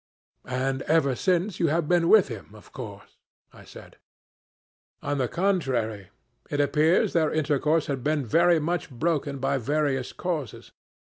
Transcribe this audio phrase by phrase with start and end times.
[0.45, 3.17] 'And, ever since, you have been with him, of course?'
[3.53, 3.97] I said.
[5.03, 6.09] "On the contrary.
[6.49, 10.71] It appears their intercourse had been very much broken by various causes.